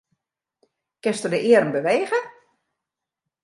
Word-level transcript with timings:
Kinsto 1.03 1.27
de 1.35 1.39
earm 1.51 1.69
bewege? 1.77 2.19